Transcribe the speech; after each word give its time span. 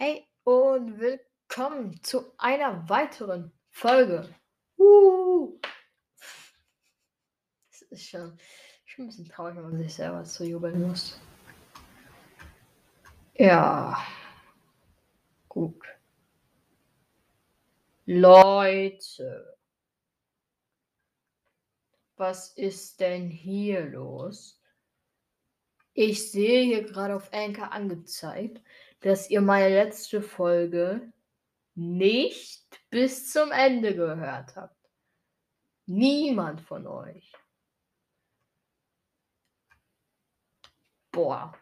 Hey 0.00 0.24
und 0.44 1.00
willkommen 1.00 2.00
zu 2.04 2.32
einer 2.38 2.88
weiteren 2.88 3.50
Folge. 3.68 4.32
Uh. 4.76 5.58
Das 7.68 7.82
ist 7.82 8.08
schon, 8.08 8.38
schon 8.84 9.06
ein 9.06 9.08
bisschen 9.08 9.28
traurig, 9.28 9.56
wenn 9.56 9.64
man 9.64 9.78
sich 9.78 9.92
selber 9.92 10.22
zu 10.22 10.44
jubeln 10.44 10.86
muss. 10.86 11.18
Ja. 13.34 14.00
Gut. 15.48 15.84
Leute. 18.06 19.58
Was 22.14 22.52
ist 22.52 23.00
denn 23.00 23.28
hier 23.30 23.84
los? 23.84 24.62
Ich 25.92 26.30
sehe 26.30 26.62
hier 26.62 26.84
gerade 26.84 27.16
auf 27.16 27.32
Anchor 27.32 27.72
angezeigt, 27.72 28.62
dass 29.00 29.30
ihr 29.30 29.40
meine 29.40 29.74
letzte 29.74 30.22
Folge 30.22 31.12
nicht 31.74 32.80
bis 32.90 33.30
zum 33.30 33.52
Ende 33.52 33.94
gehört 33.94 34.56
habt. 34.56 34.76
Niemand 35.86 36.60
von 36.60 36.86
euch. 36.86 37.32
Boah. 41.12 41.56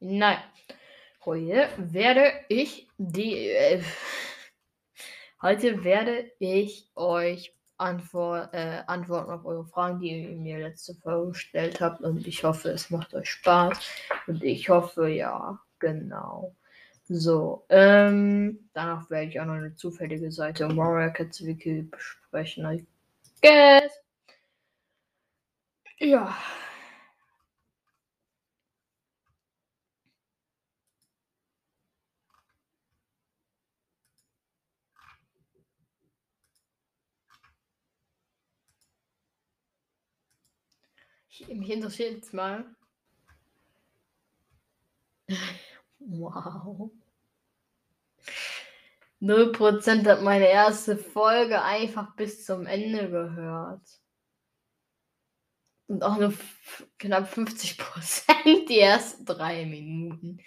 Nein. 0.00 0.42
Heute 1.24 1.68
werde 1.76 2.32
ich 2.48 2.88
die. 2.96 3.48
Äh, 3.48 3.82
heute 5.42 5.84
werde 5.84 6.32
ich 6.38 6.90
euch 6.94 7.54
Antwort, 7.80 8.52
äh, 8.52 8.82
Antworten 8.86 9.30
auf 9.30 9.44
eure 9.44 9.64
Fragen, 9.64 9.98
die 10.00 10.22
ihr 10.22 10.36
mir 10.36 10.58
letzte 10.58 10.94
Folge 10.94 11.28
gestellt 11.32 11.80
habt. 11.80 12.00
Und 12.00 12.26
ich 12.26 12.44
hoffe, 12.44 12.70
es 12.70 12.90
macht 12.90 13.14
euch 13.14 13.30
Spaß. 13.30 13.78
Und 14.26 14.44
ich 14.44 14.68
hoffe, 14.68 15.08
ja, 15.08 15.58
genau. 15.78 16.54
So, 17.08 17.64
ähm, 17.70 18.70
danach 18.72 19.10
werde 19.10 19.30
ich 19.30 19.40
auch 19.40 19.46
noch 19.46 19.54
eine 19.54 19.74
zufällige 19.74 20.30
Seite 20.30 20.64
im 20.64 20.76
Warrior 20.76 21.10
Cats 21.10 21.44
Wiki 21.44 21.82
besprechen. 21.82 22.64
I 22.64 22.86
guess. 23.42 23.92
Ja. 25.98 26.36
Mich 41.54 41.70
interessiert 41.70 42.14
jetzt 42.14 42.34
mal. 42.34 42.64
wow. 45.98 46.90
0% 49.20 50.06
hat 50.06 50.22
meine 50.22 50.48
erste 50.48 50.96
Folge 50.96 51.62
einfach 51.62 52.16
bis 52.16 52.44
zum 52.44 52.66
Ende 52.66 53.10
gehört. 53.10 53.82
Und 55.88 56.02
auch 56.02 56.16
nur 56.16 56.32
knapp 56.98 57.30
50% 57.32 58.66
die 58.68 58.78
ersten 58.78 59.24
drei 59.26 59.66
Minuten. 59.66 60.38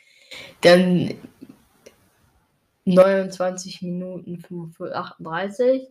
Dann 0.62 1.14
29 2.86 3.82
Minuten 3.84 4.42
38 4.80 5.88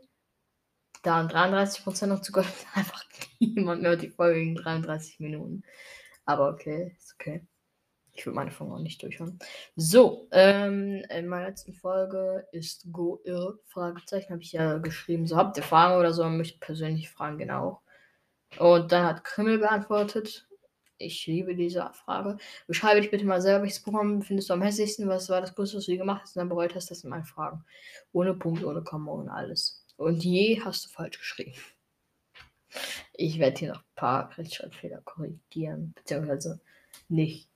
da 1.03 1.21
33% 1.21 2.07
noch 2.07 2.23
zu 2.23 2.33
Gott. 2.33 2.47
Einfach 2.75 3.05
niemand 3.43 3.83
mehr 3.83 3.97
die 3.97 4.11
Folge 4.11 4.41
in 4.41 4.55
33 4.55 5.21
Minuten. 5.21 5.63
Aber 6.25 6.49
okay, 6.49 6.95
ist 6.99 7.15
okay. 7.19 7.47
Ich 8.15 8.27
will 8.27 8.35
meine 8.35 8.51
Folge 8.51 8.75
auch 8.75 8.79
nicht 8.79 9.03
durchhören. 9.03 9.39
So, 9.75 10.29
ähm, 10.33 11.03
in 11.09 11.27
meiner 11.29 11.47
letzten 11.49 11.73
Folge 11.73 12.47
ist 12.53 12.87
Go 12.93 13.21
Ill, 13.25 13.59
Fragezeichen, 13.69 14.33
habe 14.33 14.43
ich 14.43 14.53
ja 14.53 14.79
geschrieben. 14.79 15.27
So, 15.27 15.37
habt 15.37 15.57
ihr 15.57 15.63
Fragen 15.63 15.99
oder 15.99 16.13
so? 16.13 16.29
Möchte 16.29 16.59
persönlich 16.59 17.09
fragen, 17.11 17.39
genau. 17.39 17.81
Und 18.59 18.93
dann 18.93 19.07
hat 19.07 19.25
Krimmel 19.25 19.59
beantwortet. 19.59 20.47
Ich 20.99 21.27
liebe 21.27 21.57
diese 21.57 21.91
Frage. 21.95 22.37
Beschreibe 22.67 23.01
dich 23.01 23.11
bitte 23.11 23.25
mal 23.25 23.41
selber, 23.41 23.63
welches 23.63 23.83
Programm 23.83 24.23
findest 24.23 24.51
du 24.51 24.55
am 24.55 24.63
hässlichsten? 24.63 25.09
Was 25.09 25.31
war 25.31 25.41
das 25.41 25.55
Größte, 25.55 25.79
was 25.79 25.87
du 25.87 25.93
je 25.93 25.99
gemacht 25.99 26.23
hast 26.23 26.37
und 26.37 26.41
dann 26.41 26.49
bereut 26.49 26.75
hast? 26.75 26.91
Das 26.91 27.01
sind 27.01 27.11
meine 27.11 27.25
Fragen. 27.25 27.65
Ohne 28.13 28.35
Punkt, 28.35 28.63
ohne 28.63 28.83
Komma, 28.83 29.11
ohne 29.11 29.33
alles. 29.33 29.85
Und 29.97 30.23
je 30.23 30.61
hast 30.61 30.85
du 30.85 30.91
falsch 30.91 31.19
geschrieben. 31.19 31.55
Ich 33.13 33.39
werde 33.39 33.59
hier 33.59 33.69
noch 33.73 33.81
ein 33.81 33.95
paar 33.95 34.37
Rechtschreibfehler 34.37 35.01
korrigieren, 35.03 35.93
beziehungsweise 35.95 36.61
nicht 37.09 37.49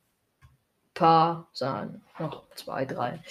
paar, 0.94 1.48
sondern 1.52 2.02
noch 2.18 2.48
zwei, 2.54 2.84
drei. 2.84 3.22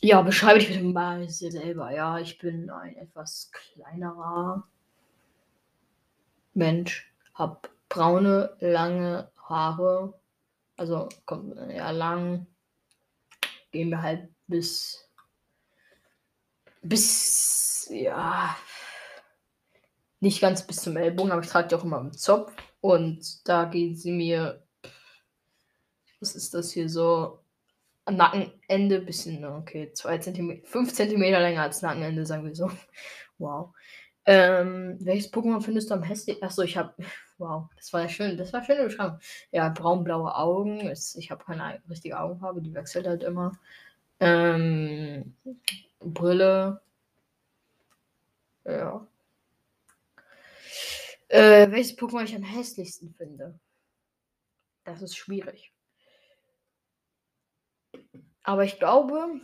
Ja, 0.00 0.22
beschreibe 0.22 0.58
dich 0.58 0.68
bitte 0.68 0.82
mal 0.82 1.28
selber. 1.28 1.90
Ja, 1.90 2.18
ich 2.18 2.38
bin 2.38 2.70
ein 2.70 2.96
etwas 2.96 3.50
kleinerer 3.52 4.66
Mensch, 6.54 7.12
habe 7.34 7.68
braune, 7.88 8.56
lange 8.60 9.30
Haare, 9.36 10.18
also 10.76 11.08
kommt 11.26 11.56
ja 11.70 11.90
lang, 11.90 12.46
gehen 13.70 13.90
wir 13.90 14.02
halt 14.02 14.28
bis 14.46 15.06
bis, 16.88 17.88
ja, 17.90 18.56
nicht 20.26 20.40
ganz 20.40 20.66
bis 20.66 20.78
zum 20.82 20.96
Ellbogen, 20.96 21.30
aber 21.30 21.42
ich 21.42 21.48
trage 21.48 21.68
die 21.68 21.74
auch 21.76 21.84
immer 21.84 22.00
im 22.00 22.12
Zopf. 22.12 22.52
Und 22.80 23.48
da 23.48 23.64
gehen 23.64 23.94
sie 23.94 24.10
mir, 24.10 24.62
was 26.20 26.34
ist 26.34 26.52
das 26.52 26.72
hier 26.72 26.88
so, 26.88 27.40
Nackenende, 28.08 29.00
bisschen, 29.00 29.44
okay, 29.44 29.92
2 29.92 30.18
cm, 30.18 30.64
5 30.64 30.92
cm 30.92 31.20
länger 31.20 31.62
als 31.62 31.82
Nackenende, 31.82 32.26
sagen 32.26 32.44
wir 32.44 32.54
so. 32.54 32.70
Wow. 33.38 33.74
Ähm, 34.24 34.96
welches 35.00 35.30
Pokémon 35.30 35.60
findest 35.60 35.90
du 35.90 35.94
am 35.94 36.02
hässlichsten? 36.02 36.46
Achso, 36.46 36.62
ich 36.62 36.76
habe. 36.76 36.94
Wow, 37.38 37.68
das 37.76 37.92
war 37.92 38.00
ja 38.00 38.08
schön. 38.08 38.38
Das 38.38 38.54
war 38.54 38.64
schön 38.64 38.82
beschrieben. 38.82 39.18
Ja, 39.52 39.68
braun-blaue 39.68 40.34
Augen. 40.34 40.80
Ist, 40.80 41.16
ich 41.16 41.30
habe 41.30 41.44
keine 41.44 41.82
richtige 41.90 42.18
Augenfarbe, 42.18 42.62
die 42.62 42.72
wechselt 42.72 43.06
halt 43.06 43.22
immer. 43.22 43.52
Ähm, 44.20 45.36
Brille. 46.00 46.80
Ja. 48.64 49.06
Äh, 51.28 51.70
welches 51.70 51.96
Pokémon 51.98 52.24
ich 52.24 52.34
am 52.34 52.42
hässlichsten 52.42 53.14
finde? 53.14 53.58
Das 54.84 55.02
ist 55.02 55.16
schwierig. 55.16 55.72
Aber 58.42 58.64
ich 58.64 58.78
glaube. 58.78 59.40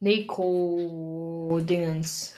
Neko-Dingens. 0.00 2.34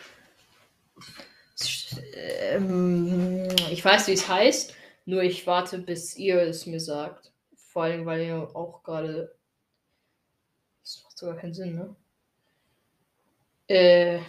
Ähm, 2.15 3.49
ich 3.71 3.85
weiß, 3.85 4.07
wie 4.07 4.13
es 4.13 4.29
heißt, 4.29 4.75
nur 5.07 5.23
ich 5.23 5.45
warte, 5.47 5.79
bis 5.79 6.17
ihr 6.17 6.41
es 6.43 6.67
mir 6.67 6.81
sagt. 6.81 7.33
Vor 7.57 7.85
allem, 7.85 8.05
weil 8.07 8.27
ihr 8.27 8.55
auch 8.55 8.83
gerade 8.83 9.39
das 10.89 11.05
macht 11.05 11.19
sogar 11.19 11.37
keinen 11.37 11.53
Sinn, 11.53 11.75
ne? 11.75 11.95
Äh. 13.67 14.21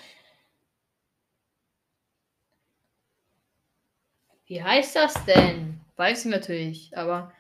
Wie 4.50 4.64
heißt 4.64 4.96
das 4.96 5.14
denn? 5.26 5.80
Weiß 5.96 6.26
ich 6.26 6.32
natürlich, 6.32 6.98
aber. 6.98 7.32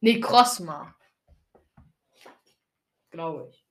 Nee, 0.00 0.18
Crossma. 0.18 0.92
Glaube 3.10 3.48
ich. 3.48 3.64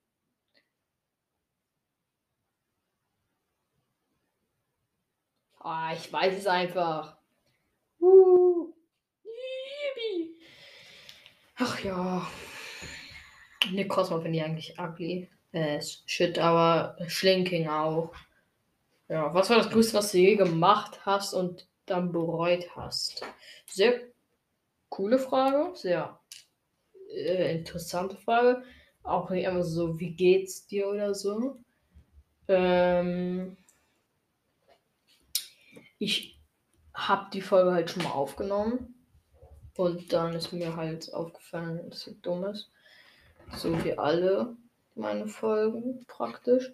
Ah, 5.60 5.92
ich 5.94 6.14
weiß 6.14 6.38
es 6.38 6.48
einfach. 6.48 7.18
Ach 11.58 11.80
ja. 11.84 12.26
Ne, 13.70 13.86
Cosmo 13.86 14.22
finde 14.22 14.38
ich 14.38 14.46
eigentlich 14.46 14.80
ugly. 14.80 15.30
Äh, 15.52 15.82
shit, 16.06 16.40
aber 16.40 16.96
Schlinking 17.08 17.68
auch. 17.68 18.16
Ja, 19.10 19.34
was 19.34 19.50
war 19.50 19.58
das 19.58 19.70
Größte, 19.70 19.98
was 19.98 20.14
du 20.14 20.20
je 20.20 20.38
gemacht 20.38 21.06
hast 21.06 21.34
und 21.34 21.68
dann 21.86 22.12
bereut 22.12 22.76
hast? 22.76 23.26
Sehr 23.68 24.02
coole 24.90 25.20
Frage, 25.20 25.76
sehr 25.76 26.20
äh, 27.14 27.58
interessante 27.58 28.18
Frage. 28.18 28.64
Auch 29.04 29.30
nicht 29.30 29.46
immer 29.46 29.64
so, 29.64 30.00
wie 30.00 30.14
geht's 30.14 30.66
dir 30.68 30.88
oder 30.88 31.14
so. 31.14 31.60
Ähm, 32.48 33.58
ich 36.00 36.40
habe 36.94 37.30
die 37.34 37.42
Folge 37.42 37.72
halt 37.72 37.90
schon 37.90 38.04
mal 38.04 38.12
aufgenommen 38.12 38.96
und 39.76 40.14
dann 40.14 40.34
ist 40.34 40.54
mir 40.54 40.76
halt 40.76 41.14
aufgefallen, 41.14 41.90
dass 41.90 42.02
sie 42.02 42.20
dumm 42.22 42.46
ist. 42.46 42.72
So 43.58 43.84
wie 43.84 43.98
alle 43.98 44.56
meine 44.96 45.28
Folgen 45.28 46.06
praktisch. 46.08 46.72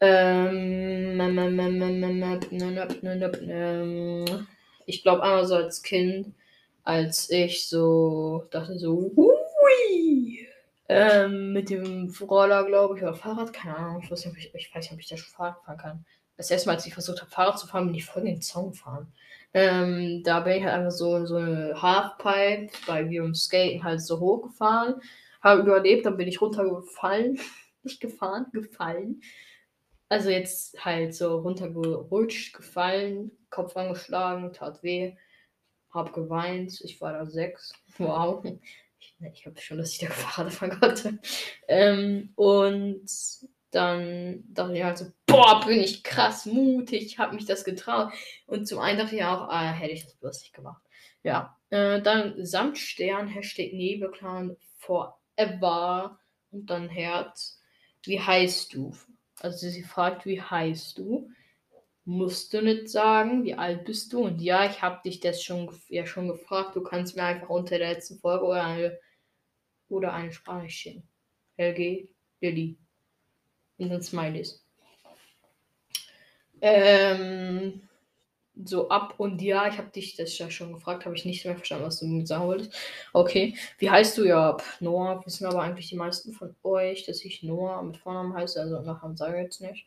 Ähm, 0.00 1.20
ich 4.86 5.02
glaube 5.02 5.22
einmal 5.22 5.46
so 5.46 5.56
als 5.56 5.82
Kind, 5.82 6.34
als 6.84 7.30
ich 7.30 7.68
so 7.68 8.44
dachte 8.50 8.78
so, 8.78 9.12
hui, 9.16 10.48
ähm, 10.88 11.52
mit 11.52 11.70
dem 11.70 12.14
Roller, 12.20 12.64
glaube 12.64 12.96
ich, 12.96 13.02
oder 13.02 13.14
Fahrrad, 13.14 13.52
keine 13.52 13.76
Ahnung, 13.76 14.00
ich 14.02 14.10
weiß 14.10 14.24
nicht, 14.24 14.32
ob 14.32 14.38
ich, 14.38 14.70
ob 14.92 14.98
ich 15.00 15.08
da 15.08 15.16
schon 15.16 15.32
Fahrrad 15.34 15.62
fahren 15.64 15.78
kann. 15.78 16.04
Das 16.36 16.50
erste 16.50 16.68
Mal, 16.68 16.76
als 16.76 16.86
ich 16.86 16.94
versucht 16.94 17.20
habe, 17.20 17.30
Fahrrad 17.30 17.58
zu 17.58 17.66
fahren, 17.66 17.86
bin 17.86 17.96
ich 17.96 18.04
voll 18.06 18.22
in 18.22 18.34
den 18.36 18.42
Zaun 18.42 18.70
gefahren. 18.70 19.12
Ähm, 19.52 20.22
da 20.24 20.40
bin 20.40 20.54
ich 20.58 20.64
halt 20.64 20.74
einfach 20.74 20.92
so, 20.92 21.26
so 21.26 21.36
eine 21.36 21.80
Halfpipe, 21.80 22.68
weil 22.86 23.10
wir 23.10 23.24
im 23.24 23.34
Skaten 23.34 23.82
halt 23.82 24.00
so 24.00 24.20
hochgefahren, 24.20 25.00
habe 25.42 25.62
überlebt, 25.62 26.06
dann 26.06 26.16
bin 26.16 26.28
ich 26.28 26.40
runtergefallen, 26.40 27.38
nicht 27.82 28.00
gefahren, 28.00 28.46
gefallen. 28.52 29.20
Also 30.08 30.30
jetzt 30.30 30.84
halt 30.84 31.14
so 31.14 31.38
runtergerutscht, 31.40 32.54
gefallen, 32.54 33.30
Kopf 33.50 33.76
angeschlagen, 33.76 34.52
tat 34.52 34.82
weh, 34.82 35.14
hab 35.90 36.12
geweint, 36.12 36.80
ich 36.82 37.00
war 37.00 37.12
da 37.12 37.26
sechs, 37.26 37.74
wow. 37.98 38.44
Ich, 38.98 39.14
ich 39.32 39.46
habe 39.46 39.60
schon, 39.60 39.78
dass 39.78 39.92
ich 39.92 39.98
da 39.98 40.06
Fahrrad 40.06 40.52
fahren 40.52 40.80
konnte. 40.80 41.18
Ähm, 41.66 42.32
und 42.36 43.06
dann 43.70 44.44
dachte 44.48 44.76
ich 44.76 44.82
halt 44.82 44.98
so, 44.98 45.06
boah, 45.26 45.62
bin 45.66 45.80
ich 45.80 46.02
krass 46.02 46.46
mutig, 46.46 47.18
habe 47.18 47.34
mich 47.34 47.44
das 47.44 47.64
getraut. 47.64 48.12
Und 48.46 48.66
zum 48.66 48.78
einen 48.78 48.98
dachte 48.98 49.16
ich 49.16 49.24
auch, 49.24 49.48
ah, 49.48 49.70
hätte 49.72 49.92
ich 49.92 50.04
das 50.04 50.14
bloß 50.14 50.40
nicht 50.40 50.54
gemacht. 50.54 50.82
Ja, 51.22 51.58
äh, 51.70 52.00
dann 52.00 52.44
Samtstern, 52.44 53.28
Hashtag 53.28 53.72
Nebelclan 53.72 54.56
forever 54.78 56.18
und 56.50 56.70
dann 56.70 56.88
Herz. 56.88 57.60
Wie 58.04 58.20
heißt 58.20 58.72
du? 58.72 58.94
Also 59.40 59.68
sie 59.68 59.82
fragt, 59.82 60.26
wie 60.26 60.40
heißt 60.40 60.98
du? 60.98 61.30
Musst 62.04 62.52
du 62.54 62.62
nicht 62.62 62.88
sagen, 62.88 63.44
wie 63.44 63.54
alt 63.54 63.84
bist 63.84 64.12
du? 64.12 64.24
Und 64.24 64.40
ja, 64.40 64.68
ich 64.68 64.80
habe 64.80 65.00
dich 65.04 65.20
das 65.20 65.42
schon, 65.42 65.70
ja 65.88 66.06
schon 66.06 66.28
gefragt. 66.28 66.74
Du 66.74 66.82
kannst 66.82 67.16
mir 67.16 67.24
einfach 67.24 67.50
unter 67.50 67.78
der 67.78 67.94
letzten 67.94 68.18
Folge 68.18 68.46
oder 68.46 68.64
eine, 68.64 68.98
oder 69.88 70.14
eine 70.14 70.32
Sprache 70.32 70.70
schicken. 70.70 71.02
LG, 71.58 72.08
Lilly 72.40 72.78
in 73.76 73.90
den 73.90 74.02
Smileys. 74.02 74.64
Ähm, 76.60 77.87
so 78.64 78.88
ab 78.88 79.14
und 79.18 79.40
ja, 79.40 79.68
ich 79.68 79.78
habe 79.78 79.90
dich 79.90 80.16
das 80.16 80.36
ja 80.38 80.50
schon 80.50 80.72
gefragt, 80.72 81.04
habe 81.04 81.14
ich 81.14 81.24
nicht 81.24 81.44
mehr 81.44 81.54
verstanden, 81.54 81.86
was 81.86 82.00
du 82.00 82.06
mir 82.06 82.26
sagen 82.26 82.46
wolltest. 82.46 82.74
Okay, 83.12 83.56
wie 83.78 83.90
heißt 83.90 84.18
du 84.18 84.24
ja? 84.24 84.56
Noah, 84.80 85.24
wissen 85.24 85.46
aber 85.46 85.62
eigentlich 85.62 85.88
die 85.88 85.96
meisten 85.96 86.32
von 86.32 86.54
euch, 86.62 87.04
dass 87.04 87.24
ich 87.24 87.42
Noah 87.42 87.82
mit 87.82 87.96
Vornamen 87.96 88.34
heiße, 88.34 88.60
also 88.60 88.80
Nachnamen 88.80 89.16
sage 89.16 89.36
ich 89.38 89.44
jetzt 89.44 89.60
nicht. 89.60 89.86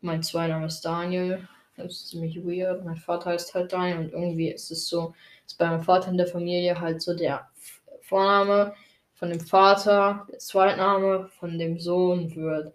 Mein 0.00 0.22
Zweiname 0.22 0.66
ist 0.66 0.80
Daniel. 0.80 1.48
Das 1.76 1.92
ist 1.92 2.08
ziemlich 2.08 2.36
weird. 2.44 2.84
Mein 2.84 2.96
Vater 2.96 3.30
heißt 3.30 3.54
halt 3.54 3.72
Daniel 3.72 3.98
und 3.98 4.12
irgendwie 4.12 4.50
ist 4.50 4.70
es 4.70 4.88
so, 4.88 5.14
ist 5.46 5.58
bei 5.58 5.66
meinem 5.66 5.82
Vater 5.82 6.10
in 6.10 6.16
der 6.18 6.26
Familie 6.26 6.78
halt 6.78 7.00
so 7.00 7.14
der 7.14 7.48
Vorname 8.02 8.74
von 9.14 9.30
dem 9.30 9.40
Vater, 9.40 10.26
der 10.30 10.38
Zweitname 10.38 11.28
von 11.38 11.58
dem 11.58 11.78
Sohn 11.78 12.34
wird. 12.34 12.74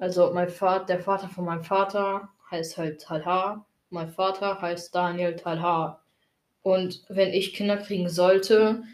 Also 0.00 0.32
mein 0.32 0.48
Vater, 0.48 0.86
der 0.86 1.00
Vater 1.00 1.28
von 1.28 1.44
meinem 1.44 1.62
Vater 1.62 2.30
heißt 2.50 2.78
halt 2.78 3.02
Talha. 3.02 3.64
Mein 3.92 4.08
Vater 4.08 4.62
heißt 4.62 4.94
Daniel 4.94 5.36
Talha. 5.36 6.02
Und 6.62 7.04
wenn 7.10 7.34
ich 7.34 7.52
Kinder 7.52 7.76
kriegen 7.76 8.08
sollte, 8.08 8.84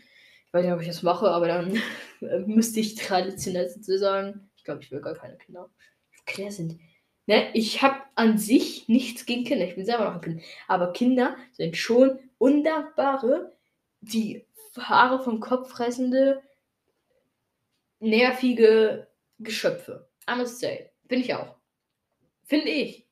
ich 0.47 0.53
weiß 0.53 0.65
nicht, 0.65 0.75
ob 0.75 0.81
ich 0.81 0.89
das 0.89 1.05
mache, 1.05 1.31
aber 1.31 1.47
dann 1.47 1.81
müsste 2.47 2.81
ich 2.81 2.97
traditionell 2.97 3.69
sozusagen, 3.69 4.51
ich 4.57 4.65
glaube, 4.65 4.83
ich 4.83 4.91
will 4.91 5.01
gar 5.01 5.15
keine 5.15 5.37
Kinder. 5.37 5.71
Kinder 6.27 6.51
sind. 6.51 6.81
Ne, 7.27 7.49
ich 7.55 7.81
habe 7.81 8.01
an 8.17 8.39
sich 8.39 8.89
nichts 8.89 9.25
gegen 9.25 9.45
Kinder. 9.45 9.67
Ich 9.67 9.77
bin 9.77 9.85
selber 9.85 10.05
noch 10.05 10.15
ein 10.15 10.21
Kind. 10.21 10.43
Aber 10.67 10.93
Kinder 10.93 11.37
sind 11.53 11.77
schon 11.77 12.19
wunderbare, 12.41 13.53
die 14.01 14.47
Haare 14.77 15.23
vom 15.23 15.39
Kopf 15.39 15.71
fressende, 15.71 16.43
nervige 18.01 19.07
Geschöpfe. 19.39 20.09
I 20.29 20.35
must 20.37 20.59
say. 20.59 20.91
Finde 21.07 21.25
ich 21.25 21.35
auch. 21.35 21.55
Finde 22.47 22.71
ich. 22.71 23.08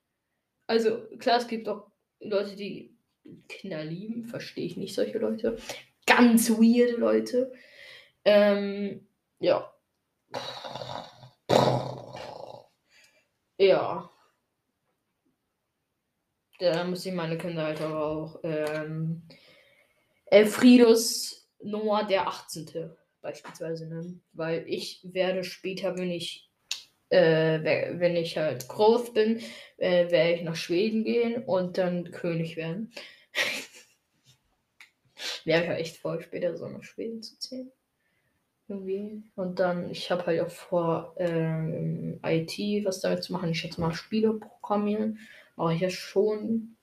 Also, 0.66 1.06
klar, 1.18 1.38
es 1.38 1.46
gibt 1.46 1.68
auch 1.68 1.90
Leute, 2.20 2.56
die 2.56 2.96
Kinder 3.48 3.84
lieben. 3.84 4.24
Verstehe 4.24 4.66
ich 4.66 4.76
nicht 4.76 4.94
solche 4.94 5.18
Leute. 5.18 5.56
Ganz 6.06 6.50
weirde 6.50 6.96
Leute. 6.96 7.52
Ähm, 8.24 9.06
ja. 9.38 9.72
Ja. 13.58 14.10
Da 16.58 16.84
muss 16.84 17.04
ich 17.04 17.12
meine 17.12 17.36
Kinder 17.36 17.64
halt 17.64 17.82
auch 17.82 18.40
ähm, 18.42 19.22
Elfriedus 20.26 21.50
Noah 21.62 22.04
der 22.04 22.28
18 22.28 22.96
beispielsweise 23.20 23.86
nennen. 23.86 24.24
Weil 24.32 24.64
ich 24.66 25.00
werde 25.04 25.44
später, 25.44 25.96
wenn 25.98 26.10
ich, 26.10 26.45
äh, 27.10 27.98
wenn 27.98 28.16
ich 28.16 28.36
halt 28.36 28.68
groß 28.68 29.12
bin, 29.12 29.40
äh, 29.76 30.10
werde 30.10 30.32
ich 30.32 30.42
nach 30.42 30.56
Schweden 30.56 31.04
gehen 31.04 31.44
und 31.44 31.78
dann 31.78 32.10
König 32.10 32.56
werden. 32.56 32.92
wäre 35.44 35.62
ich 35.62 35.68
halt 35.68 35.80
echt 35.80 35.96
voll, 35.98 36.20
später 36.20 36.56
so 36.56 36.68
nach 36.68 36.82
Schweden 36.82 37.22
zu 37.22 37.38
ziehen. 37.38 37.70
Irgendwie. 38.68 39.22
Und 39.36 39.60
dann, 39.60 39.90
ich 39.90 40.10
habe 40.10 40.26
halt 40.26 40.40
auch 40.40 40.50
vor, 40.50 41.14
ähm, 41.18 42.18
IT 42.24 42.58
was 42.84 43.00
damit 43.00 43.22
zu 43.22 43.32
machen. 43.32 43.50
Ich 43.50 43.60
schätze 43.60 43.80
mal 43.80 43.94
Spiele 43.94 44.34
programmieren. 44.34 45.20
Aber 45.56 45.72
ich 45.72 45.80
ja 45.80 45.90
schon. 45.90 46.76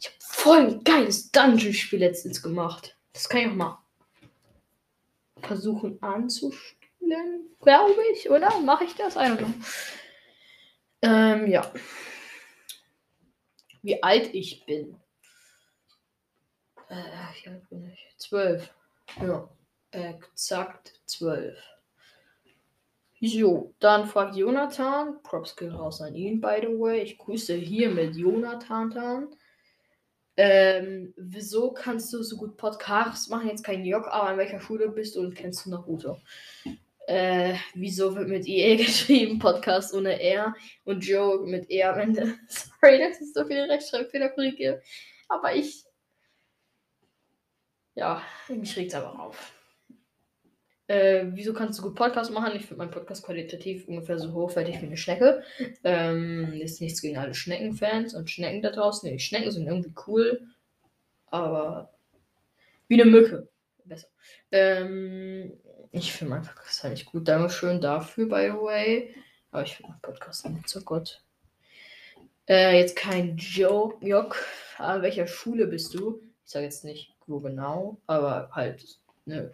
Ich 0.00 0.08
habe 0.08 0.16
voll 0.20 0.58
ein 0.58 0.84
geiles 0.84 1.30
Dungeon-Spiel 1.30 2.00
letztens 2.00 2.42
gemacht. 2.42 2.98
Das 3.12 3.28
kann 3.28 3.40
ich 3.40 3.46
auch 3.46 3.54
mal 3.54 3.78
versuchen 5.42 5.98
anzuspielen, 7.12 7.56
glaube 7.60 8.02
ich, 8.12 8.30
oder? 8.30 8.58
Mache 8.60 8.84
ich 8.84 8.94
das? 8.94 9.16
Don't 9.16 9.36
know. 9.36 9.48
Ähm, 11.02 11.50
ja. 11.50 11.70
Wie 13.82 14.02
alt 14.02 14.34
ich 14.34 14.64
bin. 14.66 14.96
Äh, 16.88 17.02
wie 17.42 17.48
alt 17.48 17.68
bin 17.68 17.90
ich? 17.90 18.14
Zwölf. 18.18 18.72
Ja, 19.20 19.48
exakt 19.90 21.00
zwölf. 21.06 21.58
So, 23.20 23.74
dann 23.78 24.06
fragt 24.06 24.36
Jonathan, 24.36 25.22
Props 25.22 25.56
gehen 25.56 25.72
raus 25.72 26.02
an 26.02 26.14
ihn, 26.14 26.40
by 26.40 26.58
the 26.60 26.68
way. 26.68 27.00
Ich 27.00 27.16
grüße 27.16 27.54
hier 27.54 27.90
mit 27.90 28.14
Jonathan. 28.14 29.34
Ähm, 30.36 31.14
wieso 31.16 31.72
kannst 31.72 32.12
du 32.12 32.22
so 32.22 32.36
gut 32.36 32.58
Podcasts 32.58 33.28
machen? 33.28 33.48
Jetzt 33.48 33.64
kein 33.64 33.86
Jock, 33.86 34.06
aber 34.08 34.28
an 34.28 34.36
welcher 34.36 34.60
Schule 34.60 34.90
bist 34.90 35.16
du 35.16 35.20
und 35.20 35.34
kennst 35.34 35.64
du 35.64 35.70
Naruto? 35.70 36.20
Äh, 37.06 37.54
wieso 37.74 38.16
wird 38.16 38.28
mit 38.28 38.46
IE 38.48 38.76
geschrieben? 38.84 39.38
Podcast 39.38 39.94
ohne 39.94 40.20
R 40.20 40.54
und 40.84 41.06
Joe 41.06 41.46
mit 41.46 41.70
E 41.70 41.84
am 41.84 42.00
Ende. 42.00 42.34
Sorry, 42.48 42.98
dass 42.98 43.20
ich 43.20 43.32
so 43.32 43.44
viele 43.46 43.68
Rechtschreibfehler 43.68 44.30
korrigiere. 44.30 44.82
Aber 45.28 45.54
ich. 45.54 45.84
Ja, 47.94 48.22
mich 48.48 48.76
regt 48.76 48.88
es 48.88 48.94
aber 48.94 49.20
auf. 49.20 49.52
Äh, 50.88 51.26
wieso 51.30 51.52
kannst 51.52 51.78
du 51.78 51.82
gut 51.84 51.94
Podcast 51.94 52.30
machen? 52.30 52.54
Ich 52.56 52.66
finde 52.66 52.78
meinen 52.78 52.90
Podcast 52.90 53.24
qualitativ 53.24 53.88
ungefähr 53.88 54.18
so 54.18 54.32
hochwertig 54.32 54.80
wie 54.82 54.86
eine 54.86 54.96
Schnecke. 54.96 55.42
Ähm, 55.84 56.52
ist 56.60 56.80
nichts 56.80 57.00
gegen 57.00 57.18
alle 57.18 57.34
Schneckenfans 57.34 58.14
und 58.14 58.30
Schnecken 58.30 58.62
da 58.62 58.70
draußen. 58.70 59.08
Nee, 59.08 59.18
Schnecken 59.18 59.50
sind 59.50 59.66
irgendwie 59.66 59.94
cool, 60.06 60.46
aber 61.26 61.92
wie 62.88 63.00
eine 63.00 63.10
Mücke. 63.10 63.48
Besser. 63.84 64.08
Ähm, 64.50 65.52
ich 65.92 66.12
finde 66.12 66.34
meinen 66.34 66.46
Podcast 66.46 66.82
halt 66.82 66.94
nicht 66.94 67.06
gut. 67.06 67.26
Dankeschön 67.28 67.80
dafür, 67.80 68.28
by 68.28 68.50
the 68.52 68.58
way. 68.58 69.14
Aber 69.50 69.62
ich 69.62 69.76
finde 69.76 69.92
meinen 69.92 70.02
Podcast 70.02 70.48
nicht 70.48 70.68
so 70.68 70.80
gut. 70.80 71.22
Äh, 72.48 72.78
jetzt 72.78 72.96
kein 72.96 73.36
Joke, 73.36 74.04
Jock. 74.06 74.36
An 74.78 75.02
welcher 75.02 75.26
Schule 75.26 75.66
bist 75.66 75.94
du? 75.94 76.20
Ich 76.44 76.52
sage 76.52 76.66
jetzt 76.66 76.84
nicht, 76.84 77.14
wo 77.26 77.40
genau, 77.40 77.98
aber 78.06 78.50
halt, 78.52 78.84
ne, 79.24 79.50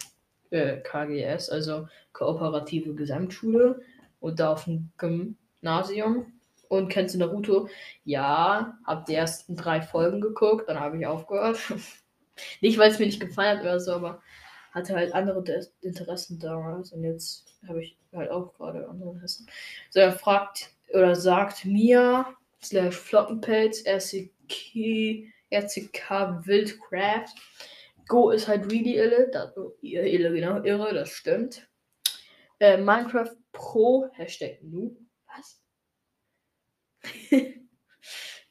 äh, 0.50 0.78
KGS, 0.78 1.48
also 1.48 1.88
Kooperative 2.12 2.94
Gesamtschule 2.94 3.80
und 4.20 4.38
da 4.38 4.52
auf 4.52 4.64
dem 4.64 4.92
Gymnasium. 4.98 6.32
Und 6.68 6.88
kennst 6.88 7.14
du 7.14 7.18
Naruto? 7.18 7.68
Ja, 8.04 8.78
hab 8.86 9.06
die 9.06 9.14
ersten 9.14 9.56
drei 9.56 9.82
Folgen 9.82 10.20
geguckt, 10.20 10.68
dann 10.68 10.80
habe 10.80 10.98
ich 10.98 11.06
aufgehört. 11.06 11.58
nicht, 12.60 12.78
weil 12.78 12.90
es 12.90 12.98
mir 12.98 13.06
nicht 13.06 13.20
gefallen 13.20 13.58
hat 13.58 13.64
oder 13.64 13.80
so, 13.80 13.92
aber 13.92 14.22
hatte 14.72 14.94
halt 14.94 15.14
andere 15.14 15.44
Interessen 15.80 16.38
damals 16.38 16.92
und 16.92 17.04
jetzt 17.04 17.46
habe 17.68 17.82
ich 17.82 17.96
halt 18.12 18.30
auch 18.30 18.52
gerade 18.54 18.88
andere 18.88 19.12
Interessen. 19.12 19.46
So, 19.90 20.00
er 20.00 20.12
fragt 20.12 20.70
oder 20.92 21.14
sagt 21.14 21.64
mir, 21.64 22.26
slash 22.62 22.96
Floppenpelz, 22.96 23.84
RCK, 23.86 25.32
RCK 25.50 26.46
Wildcraft, 26.46 27.34
Go 28.08 28.30
ist 28.30 28.48
halt 28.48 28.70
really 28.70 28.96
ille. 28.98 29.30
Das, 29.30 29.52
ille, 29.80 30.32
genau, 30.32 30.62
irre, 30.62 30.92
das 30.92 31.10
stimmt. 31.10 31.68
Äh, 32.58 32.76
Minecraft 32.76 33.36
Pro, 33.52 34.10
Hashtag 34.12 34.62
Noob. 34.62 34.98
Was? 35.26 35.62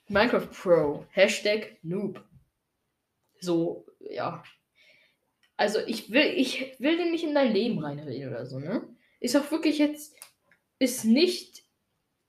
Minecraft 0.08 0.48
Pro, 0.48 1.06
Hashtag 1.12 1.78
Noob. 1.84 2.24
So, 3.40 3.86
ja. 4.00 4.44
Also 5.62 5.78
ich 5.86 6.10
will, 6.10 6.26
ich 6.38 6.76
will 6.80 6.98
dir 6.98 7.12
nicht 7.12 7.24
in 7.24 7.36
dein 7.36 7.54
Leben 7.54 7.78
reinreden 7.86 8.30
oder 8.30 8.48
so, 8.48 8.58
ne? 8.58 8.82
Ist 9.20 9.36
auch 9.36 9.52
wirklich 9.52 9.78
jetzt, 9.78 10.16
ist 10.80 11.06
nicht 11.06 11.64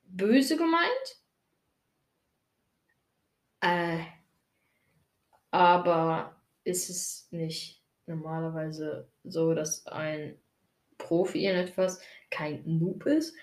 böse 0.03 0.59
gemeint. 0.59 1.17
Äh, 3.62 4.01
aber 5.51 6.43
ist 6.65 6.91
es 6.91 7.29
nicht 7.31 7.83
normalerweise 8.05 9.11
so, 9.25 9.55
dass 9.55 9.87
ein 9.87 10.39
Profi 10.99 11.47
in 11.47 11.57
etwas 11.57 12.03
kein 12.31 12.62
Noob 12.67 13.07
ist? 13.07 13.35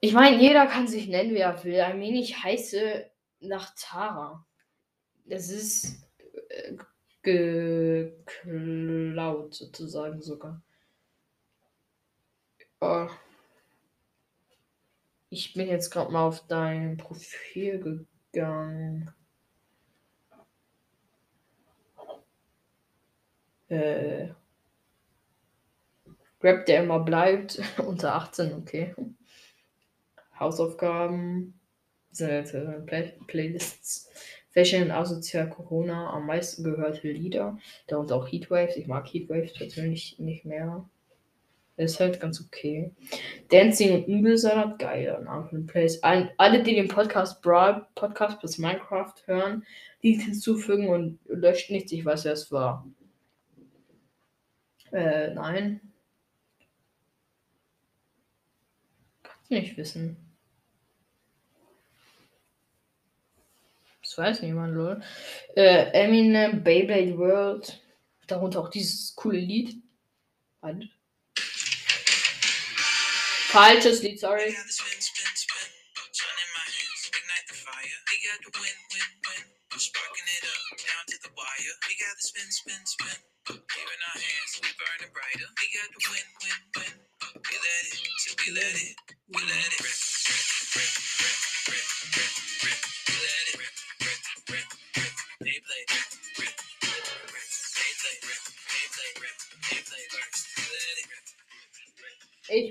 Ich 0.00 0.12
meine, 0.12 0.42
jeder 0.42 0.66
kann 0.66 0.88
sich 0.88 1.06
nennen, 1.06 1.36
wie 1.36 1.38
er 1.38 1.62
will. 1.62 1.74
I 1.74 1.96
mean, 1.96 2.16
ich 2.16 2.42
heiße 2.42 3.08
nach 3.42 3.76
Tara. 3.76 4.44
Das 5.24 5.50
ist 5.50 6.04
äh, 6.48 6.76
geklaut 7.22 8.24
sozusagen 9.54 10.20
sogar. 10.22 10.60
Oh. 12.80 13.08
Ich 15.30 15.54
bin 15.54 15.68
jetzt 15.68 15.90
gerade 15.90 16.12
mal 16.12 16.26
auf 16.26 16.46
dein 16.46 16.96
Profil 16.96 18.06
gegangen. 18.32 19.10
Äh, 23.68 24.28
Rap, 26.42 26.66
der 26.66 26.82
immer 26.82 27.00
bleibt, 27.00 27.60
unter 27.78 28.14
18, 28.16 28.52
okay. 28.54 28.94
Hausaufgaben, 30.38 31.58
sind 32.10 32.86
Play 32.86 33.14
Playlists. 33.26 34.10
Fashion 34.52 34.90
asozial 34.90 35.48
Corona 35.48 36.10
am 36.10 36.26
meisten 36.26 36.62
gehörte 36.62 37.10
Lieder, 37.10 37.58
darunter 37.86 38.16
auch 38.16 38.30
Heatwaves. 38.30 38.76
Ich 38.76 38.86
mag 38.86 39.06
Heatwaves 39.12 39.54
persönlich 39.54 40.18
nicht 40.18 40.44
mehr. 40.44 40.88
Ist 41.78 42.00
halt 42.00 42.20
ganz 42.20 42.40
okay. 42.40 42.90
Dancing 43.48 43.94
und 43.94 44.08
Nudelsalat, 44.08 44.78
geil. 44.78 45.18
Name 45.24 45.48
für. 45.48 46.04
All, 46.04 46.32
alle, 46.36 46.62
die 46.62 46.74
den 46.74 46.88
Podcast 46.88 47.40
Brawl 47.40 47.86
Podcast 47.94 48.40
plus 48.40 48.58
Minecraft 48.58 49.14
hören, 49.24 49.64
die 50.02 50.12
hinzufügen 50.12 50.88
und 50.88 51.18
löscht 51.26 51.70
nichts. 51.70 51.90
Ich 51.92 52.04
weiß, 52.04 52.26
wer 52.26 52.32
es 52.32 52.52
war. 52.52 52.86
Äh, 54.92 55.32
nein. 55.32 55.80
Kannst 59.22 59.50
du 59.50 59.54
nicht 59.54 59.76
wissen. 59.78 60.21
Das 64.14 64.18
weiß 64.18 64.42
niemand, 64.42 64.74
lol. 64.74 65.02
Äh, 65.56 65.90
Eminem, 65.92 66.62
Beyblade 66.62 67.16
World. 67.16 67.80
Darunter 68.26 68.60
auch 68.60 68.68
dieses 68.68 69.14
coole 69.16 69.38
Lied. 69.38 69.82
Halt. 70.60 70.90
Falsches 73.48 74.02
Lied, 74.02 74.20
sorry. 74.20 74.54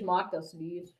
Ich 0.02 0.06
mag 0.06 0.32
das 0.32 0.52
Lied. 0.52 0.92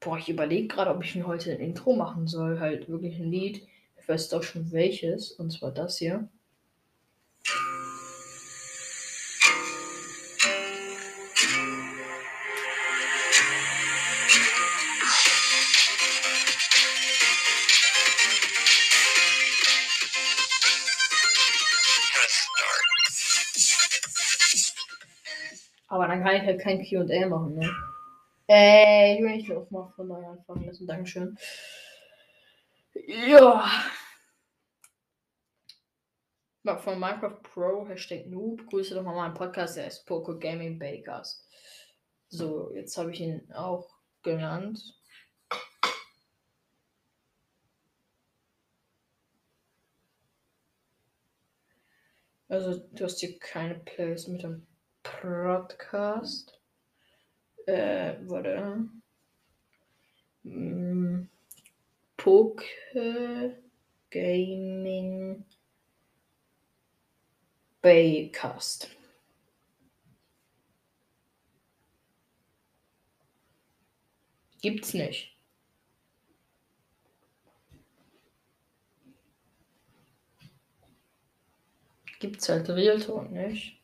Boah, 0.00 0.16
ich 0.16 0.30
überlege 0.30 0.66
gerade, 0.66 0.90
ob 0.90 1.04
ich 1.04 1.14
mir 1.14 1.26
heute 1.26 1.52
ein 1.52 1.60
Intro 1.60 1.94
machen 1.94 2.26
soll. 2.26 2.58
Halt 2.58 2.88
wirklich 2.88 3.18
ein 3.18 3.30
Lied. 3.30 3.68
Ich 4.00 4.08
weiß 4.08 4.30
doch 4.30 4.42
schon 4.42 4.72
welches. 4.72 5.32
Und 5.32 5.50
zwar 5.50 5.70
das 5.70 5.98
hier. 5.98 6.30
Aber 25.88 26.06
dann 26.06 26.22
kann 26.22 26.36
ich 26.36 26.42
halt 26.42 26.60
kein 26.60 26.84
QA 26.84 27.28
machen, 27.28 27.54
ne? 27.54 27.70
Äh, 28.48 29.14
ich 29.14 29.22
will 29.22 29.36
nicht 29.36 29.50
aufmachen 29.52 29.92
von 29.94 30.08
neu 30.08 30.26
anfangen 30.26 30.66
lassen. 30.66 30.86
Dankeschön. 30.86 31.36
Ja. 32.94 33.64
Von 36.64 37.00
Minecraft 37.00 37.40
Pro, 37.42 37.88
Hashtag 37.88 38.26
Noob. 38.26 38.66
Grüße 38.66 38.94
doch 38.94 39.02
mal 39.02 39.14
meinen 39.14 39.34
Podcast, 39.34 39.78
der 39.78 39.86
ist 39.86 40.04
Poco 40.04 40.38
Gaming 40.38 40.78
Bakers. 40.78 41.46
So, 42.28 42.74
jetzt 42.74 42.96
habe 42.98 43.10
ich 43.12 43.20
ihn 43.20 43.50
auch 43.52 43.88
genannt. 44.22 44.78
Also, 52.48 52.78
du 52.92 53.04
hast 53.04 53.20
hier 53.20 53.38
keine 53.38 53.76
Plays 53.76 54.26
mit 54.26 54.42
dem 54.42 54.67
Podcast. 55.20 56.60
Äh, 57.66 58.14
warte. 58.26 58.88
Hm, 60.44 61.28
Poke 62.16 63.56
Gaming 64.10 65.44
Baycast. 67.82 68.88
Gibt's 74.60 74.94
nicht. 74.94 75.36
Gibt's 82.20 82.48
halt 82.48 82.68
Realtor 82.68 83.24
nicht. 83.24 83.77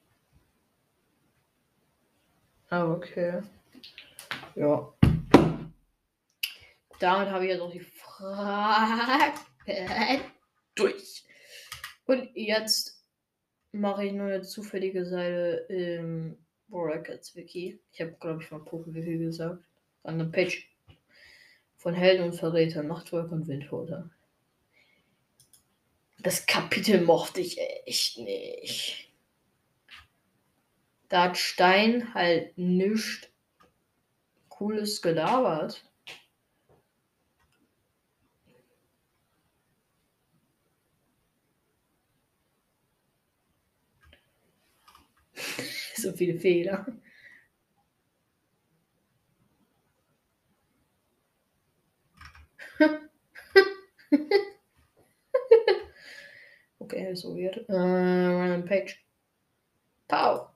Ah, 2.75 2.91
okay. 2.91 3.41
Ja. 4.57 4.93
Damit 6.99 7.29
habe 7.29 7.45
ich 7.45 7.53
jetzt 7.53 7.61
auch 7.61 7.71
die 7.71 7.79
Frage 7.79 9.35
durch. 10.75 11.25
Und 12.07 12.31
jetzt 12.35 13.01
mache 13.71 14.07
ich 14.07 14.13
nur 14.13 14.27
eine 14.27 14.43
zufällige 14.43 15.07
Seite 15.07 15.67
im 15.69 16.37
Brackets 16.67 17.37
Wiki. 17.37 17.79
Ich 17.93 18.01
habe, 18.01 18.17
glaube 18.19 18.43
ich, 18.43 18.51
mal 18.51 18.59
Poké-Wiki 18.59 19.19
gesagt. 19.19 19.63
An 20.03 20.19
der 20.19 20.27
Page 20.27 20.69
von 21.77 21.95
Helden 21.95 22.25
und 22.25 22.35
Verräter, 22.35 22.83
Nachtwolk 22.83 23.31
und 23.31 23.47
Windhoter. 23.47 24.11
Das 26.19 26.45
Kapitel 26.45 27.03
mochte 27.03 27.41
ich 27.41 27.57
echt 27.87 28.19
nicht. 28.19 29.14
Da 31.09 31.25
hat 31.25 31.37
Stein 31.37 32.15
halt 32.15 32.57
nichts 32.59 33.29
Cooles 34.49 35.03
gelabert. 35.03 35.85
so 45.97 46.13
viele 46.13 46.39
Fehler. 46.39 46.87
okay, 56.81 57.15
so 57.15 57.35
weird. 57.35 57.65
Uh, 57.69 57.75
random 57.75 58.65
page. 58.65 59.05
Pow. 60.09 60.54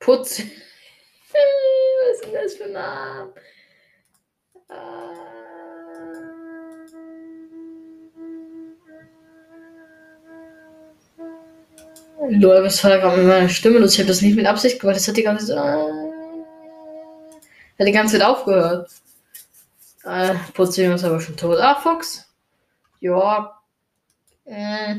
Putz. 0.00 0.40
Was 1.30 2.14
ist 2.14 2.24
denn 2.24 2.32
das 2.34 2.54
für 2.54 2.64
ein 2.64 2.72
Name? 2.72 3.32
Lol, 12.30 12.64
was 12.64 12.84
war 12.84 12.98
gerade 12.98 13.16
mit 13.18 13.26
meiner 13.26 13.48
Stimme 13.48 13.78
los? 13.78 13.94
Ich 13.94 13.98
habe 14.00 14.08
das 14.08 14.20
nicht 14.20 14.36
mit 14.36 14.46
Absicht 14.46 14.80
gemacht. 14.80 14.96
Das 14.96 15.08
hat 15.08 15.16
die 15.16 15.22
ganze 15.22 15.46
Zeit. 15.46 15.56
hat 17.78 17.86
die 17.86 17.92
ganze 17.92 18.18
Zeit 18.18 18.26
aufgehört. 18.26 18.90
Äh, 20.04 20.34
Putzjunge 20.54 20.94
ist 20.94 21.04
aber 21.04 21.20
schon 21.20 21.36
tot. 21.36 21.58
Ah, 21.58 21.74
Fuchs. 21.76 22.28
Ja. 23.00 23.60
Äh. 24.44 24.96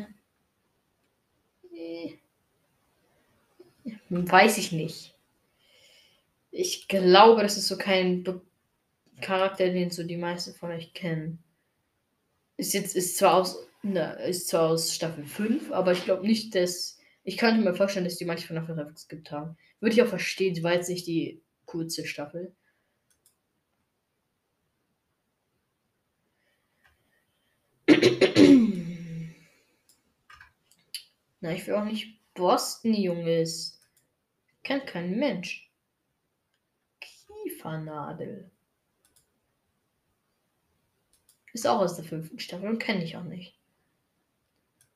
Weiß 4.09 4.57
ich 4.57 4.71
nicht. 4.71 5.15
Ich 6.51 6.87
glaube, 6.87 7.43
das 7.43 7.57
ist 7.57 7.67
so 7.67 7.77
kein 7.77 8.23
Be 8.23 8.41
Charakter, 9.21 9.69
den 9.69 9.91
so 9.91 10.03
die 10.03 10.15
meisten 10.17 10.53
von 10.53 10.71
euch 10.71 10.93
kennen. 10.93 11.43
Ist 12.57 12.73
jetzt, 12.73 12.95
ist 12.95 13.17
zwar 13.17 13.33
aus, 13.35 13.67
ne, 13.83 14.13
ist 14.27 14.47
zwar 14.47 14.69
aus 14.69 14.93
Staffel 14.95 15.25
5, 15.25 15.71
aber 15.71 15.91
ich 15.91 16.05
glaube 16.05 16.25
nicht, 16.25 16.55
dass. 16.55 16.97
Ich 17.23 17.37
könnte 17.37 17.61
mir 17.61 17.75
vorstellen, 17.75 18.05
dass 18.05 18.17
die 18.17 18.25
manche 18.25 18.47
von 18.47 18.55
Staffel 18.55 18.75
5 18.75 19.07
gibt 19.09 19.31
haben. 19.31 19.57
Würde 19.81 19.93
ich 19.93 20.01
auch 20.01 20.07
verstehen, 20.07 20.55
sie 20.55 20.63
war 20.63 20.73
jetzt 20.73 20.89
nicht 20.89 21.05
die 21.05 21.41
kurze 21.65 22.05
Staffel. 22.05 22.55
Na, 31.41 31.51
ich 31.53 31.67
will 31.67 31.75
auch 31.75 31.83
nicht 31.85 32.19
Boston, 32.33 32.93
Junges. 32.93 33.78
Kennt 34.69 34.85
kein 34.85 35.17
Mensch. 35.17 35.67
Kiefernadel. 37.01 38.51
Ist 41.53 41.65
auch 41.65 41.79
aus 41.79 41.95
der 41.95 42.05
fünften 42.05 42.37
Staffel 42.37 42.69
und 42.69 42.77
kenne 42.77 43.03
ich 43.03 43.17
auch 43.17 43.23
nicht. 43.23 43.57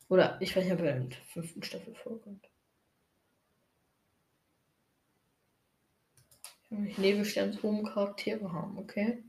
Oder 0.10 0.40
ich 0.44 0.56
weiß 0.56 0.66
nicht, 0.66 0.74
ob 0.74 0.82
er 0.82 0.98
in 0.98 1.10
der 1.10 1.18
fünften 1.22 1.64
Staffel 1.64 1.96
vorkommt. 1.96 2.48
Nebelsternshohen 6.70 7.84
Charaktere 7.84 8.52
haben, 8.52 8.78
okay? 8.78 9.24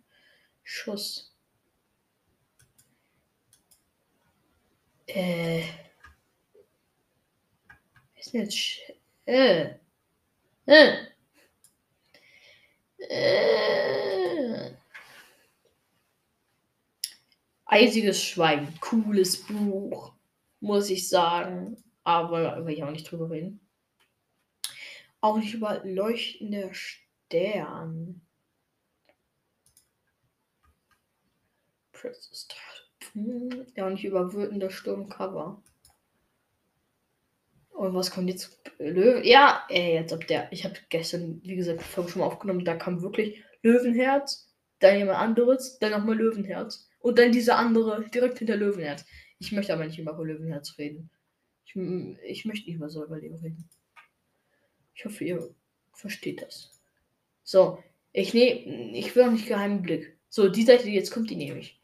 Schuss. 0.63 1.35
Äh. 5.07 5.63
Ist 8.17 8.35
denn 8.35 8.43
jetzt? 8.43 8.59
Sch 8.59 8.81
äh. 9.25 9.77
Äh. 10.67 11.07
Äh. 12.99 14.71
Eisiges 17.67 18.23
Schweigen. 18.23 18.73
Cooles 18.81 19.43
Buch. 19.47 20.13
Muss 20.61 20.91
ich 20.91 21.09
sagen. 21.09 21.77
Aber 22.05 22.65
will 22.65 22.75
ich 22.75 22.83
auch 22.85 22.91
nicht 22.91 23.11
drüber 23.11 23.31
reden. 23.31 23.61
Auch 25.21 25.37
nicht 25.39 25.55
über 25.55 25.83
leuchtende 25.85 26.71
Stern. 26.73 28.21
Hm, 33.13 33.67
Ja, 33.77 33.89
nicht 33.91 34.05
über 34.05 34.33
wütender 34.33 34.71
Sturmcover. 34.71 35.63
Und 37.75 37.93
was 37.93 38.11
kommt 38.11 38.29
jetzt? 38.29 38.61
Löwen? 38.79 39.25
Ja, 39.25 39.65
ey, 39.69 39.95
jetzt 39.95 40.13
ob 40.13 40.27
der. 40.27 40.51
Ich 40.53 40.65
habe 40.65 40.77
gestern, 40.91 41.41
wie 41.43 41.57
gesagt, 41.57 41.81
die 41.81 41.85
Folge 41.85 42.11
schon 42.11 42.21
mal 42.21 42.27
aufgenommen. 42.27 42.65
Da 42.65 42.77
kam 42.77 43.03
wirklich 43.03 43.43
Löwenherz, 43.63 44.55
dann 44.79 44.97
jemand 44.97 45.19
anderes, 45.19 45.79
dann 45.81 45.91
nochmal 45.91 46.17
Löwenherz. 46.17 46.89
Und 47.01 47.19
dann 47.19 47.33
dieser 47.33 47.59
andere 47.59 48.05
direkt 48.11 48.39
hinter 48.39 48.57
Löwenherz. 48.57 49.05
Ich 49.39 49.51
möchte 49.53 49.75
aber 49.75 49.85
nicht 49.85 49.99
über 49.99 50.17
Löwenherz 50.17 50.79
reden. 50.79 51.11
Ich, 51.67 51.75
ich 51.75 52.45
möchte 52.45 52.67
nicht 52.67 52.77
über 52.77 52.89
so 52.89 53.05
Überleben 53.05 53.37
reden. 53.37 53.69
Ich 54.95 55.05
hoffe, 55.05 55.25
ihr 55.25 55.55
versteht 55.93 56.43
das. 56.43 56.71
So, 57.43 57.83
ich 58.13 58.33
nehme. 58.35 58.97
Ich 58.97 59.15
will 59.17 59.25
auch 59.25 59.33
nicht 59.33 59.49
geheimen 59.49 59.83
Blick. 59.83 60.17
So, 60.29 60.49
die 60.49 60.63
Seite, 60.63 60.85
die 60.85 60.95
jetzt 60.95 61.11
kommt, 61.11 61.29
die 61.29 61.37
nehme 61.37 61.59
ich. 61.59 61.81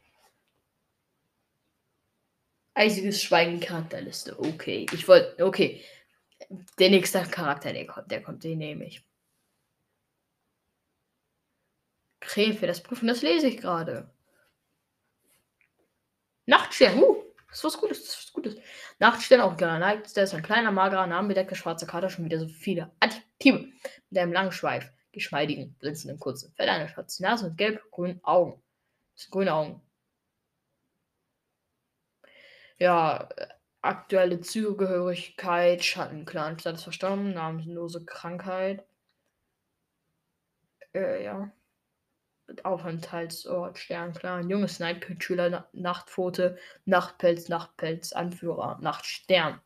Eisiges 2.73 3.21
Schweigen 3.21 3.59
Charakterliste. 3.59 4.39
Okay. 4.39 4.85
Ich 4.93 5.07
wollte. 5.07 5.43
Okay. 5.43 5.83
Der 6.79 6.89
nächste 6.89 7.21
Charakter, 7.23 7.71
der 7.71 7.85
kommt, 7.85 8.11
der 8.11 8.21
kommt, 8.21 8.43
den 8.43 8.57
nehme 8.57 8.85
ich. 8.85 9.03
Für 12.23 12.67
das 12.67 12.81
Prüfen, 12.81 13.07
das 13.07 13.21
lese 13.21 13.47
ich 13.47 13.57
gerade. 13.57 14.09
Nachtstern, 16.45 17.01
uh, 17.01 17.23
das 17.49 17.57
ist 17.57 17.63
was 17.63 17.77
Gutes, 17.77 18.03
das 18.03 18.09
ist 18.09 18.17
was 18.25 18.33
Gutes. 18.33 18.55
Nachtstern, 18.99 19.41
auch 19.41 19.57
gerne 19.57 19.79
Night, 19.79 20.15
der 20.15 20.23
ist 20.23 20.33
ein 20.33 20.43
kleiner, 20.43 20.71
magerer, 20.71 21.07
namenbedeckter 21.07 21.55
schwarzer 21.55 21.87
Kater, 21.87 22.09
schon 22.09 22.25
wieder 22.25 22.39
so 22.39 22.47
viele 22.47 22.91
Adjektive. 22.99 23.69
Mit 24.09 24.19
einem 24.19 24.33
langen 24.33 24.51
Schweif, 24.51 24.91
geschmeidigen, 25.11 25.73
blitzenden, 25.79 26.19
kurzen 26.19 26.53
Fell, 26.53 26.69
einer 26.69 26.87
schwarzen 26.87 27.23
Nase 27.23 27.47
und 27.47 27.57
gelb-grünen 27.57 28.23
Augen. 28.23 28.61
Das 29.13 29.23
sind 29.23 29.31
grüne 29.31 29.53
Augen 29.53 29.81
ja, 32.81 33.29
aktuelle 33.83 34.41
Zugehörigkeit, 34.41 35.83
Schattenclan, 35.85 36.57
Status 36.57 36.83
verstorben, 36.83 37.31
namenlose 37.33 38.03
Krankheit. 38.05 38.83
Äh, 40.95 41.23
ja. 41.23 41.51
Aufenthaltsort, 42.63 43.77
Sternclan, 43.77 44.49
junges 44.49 44.79
Nightkind-Schüler, 44.79 45.69
Nachtpfote, 45.73 46.57
Nachtpelz, 46.85 47.49
Nachtpelz, 47.49 48.13
Anführer, 48.13 48.79
Nachtstern. 48.81 49.61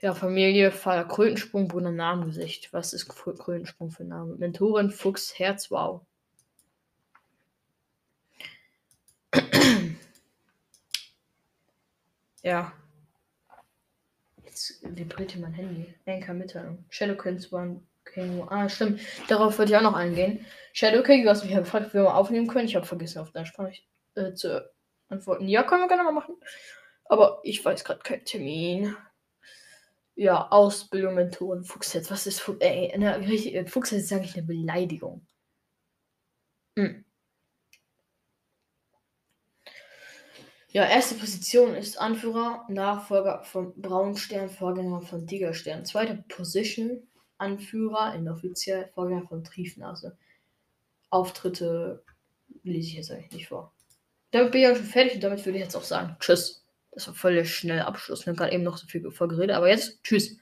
Ja, 0.00 0.12
Familie, 0.12 0.72
Fall, 0.72 1.06
Krötensprung, 1.06 1.68
Bruder, 1.68 1.92
Namengesicht. 1.92 2.72
Was 2.72 2.92
ist 2.92 3.08
Krötensprung 3.08 3.90
für 3.90 4.04
Name? 4.04 4.34
Mentorin, 4.34 4.90
Fuchs, 4.90 5.38
Herz, 5.38 5.70
wow. 5.70 6.04
Ja. 12.42 12.72
Jetzt 14.44 14.82
vibriert 14.82 15.32
hier 15.32 15.42
mein 15.42 15.52
Handy. 15.52 15.94
Anker 16.06 16.34
Mitteilung. 16.34 16.84
Shadow 16.88 17.16
Kings 17.16 17.50
King. 18.04 18.42
Ah, 18.48 18.68
stimmt. 18.68 19.00
Darauf 19.28 19.58
würde 19.58 19.72
ich 19.72 19.76
auch 19.76 19.82
noch 19.82 19.94
eingehen. 19.94 20.44
Shadow 20.72 21.02
King, 21.02 21.24
du 21.24 21.30
hast 21.30 21.44
mich 21.44 21.52
ja 21.52 21.60
gefragt, 21.60 21.86
ob 21.86 21.94
wir 21.94 22.02
mal 22.04 22.14
aufnehmen 22.14 22.46
können. 22.46 22.66
Ich 22.66 22.76
habe 22.76 22.86
vergessen, 22.86 23.18
auf 23.18 23.30
deine 23.32 23.46
Sprache 23.46 23.74
äh, 24.14 24.32
zu 24.34 24.68
antworten. 25.08 25.48
Ja, 25.48 25.62
können 25.62 25.82
wir 25.82 25.88
gerne 25.88 26.04
mal 26.04 26.12
machen. 26.12 26.36
Aber 27.04 27.40
ich 27.42 27.64
weiß 27.64 27.84
gerade 27.84 28.00
keinen 28.00 28.24
Termin. 28.24 28.96
Ja, 30.14 30.48
Ausbildung, 30.50 31.14
Mentoren, 31.14 31.64
Fuchsherz. 31.64 32.10
Was 32.10 32.26
ist 32.26 32.40
Fuchs? 32.40 32.60
Ey, 32.60 32.92
eine, 32.92 33.18
richtig, 33.20 33.70
Fuchsherz 33.70 34.02
ist 34.02 34.12
eigentlich 34.12 34.36
eine 34.36 34.46
Beleidigung. 34.46 35.26
Hm. 36.76 37.04
Ja, 40.70 40.84
erste 40.84 41.14
Position 41.14 41.74
ist 41.74 41.98
Anführer, 41.98 42.66
Nachfolger 42.68 43.42
von 43.42 43.72
Braunstern, 43.80 44.50
Vorgänger 44.50 45.00
von 45.00 45.26
Tigerstern. 45.26 45.86
Zweite 45.86 46.22
Position, 46.28 47.08
Anführer, 47.38 48.14
inoffiziell, 48.14 48.90
Vorgänger 48.92 49.26
von 49.26 49.42
Triefnase. 49.42 50.18
Auftritte 51.08 52.04
lese 52.64 52.88
ich 52.88 52.94
jetzt 52.94 53.10
eigentlich 53.10 53.32
nicht 53.32 53.48
vor. 53.48 53.72
Damit 54.30 54.52
bin 54.52 54.60
ich 54.60 54.68
auch 54.68 54.76
schon 54.76 54.84
fertig 54.84 55.14
und 55.14 55.24
damit 55.24 55.44
würde 55.46 55.56
ich 55.56 55.64
jetzt 55.64 55.74
auch 55.76 55.84
sagen, 55.84 56.16
tschüss. 56.20 56.66
Das 56.92 57.06
war 57.06 57.14
voll 57.14 57.34
der 57.34 57.44
schnelle 57.46 57.86
Abschluss. 57.86 58.26
Wir 58.26 58.32
haben 58.32 58.36
gerade 58.36 58.52
eben 58.52 58.64
noch 58.64 58.76
so 58.76 58.86
viel 58.86 59.10
vorgeredet, 59.10 59.56
aber 59.56 59.70
jetzt 59.70 60.02
tschüss. 60.04 60.36